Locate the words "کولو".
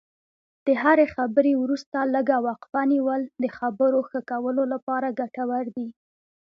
4.31-4.63